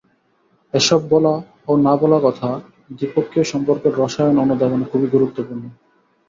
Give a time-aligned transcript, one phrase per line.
[0.73, 1.33] এসব বলা
[1.67, 2.49] ও না বলা কথা
[2.91, 5.63] দ্বিপক্ষীয় সম্পর্কের রসায়ন অনুধাবনে খুবই গুরুত্বপূর্ণ।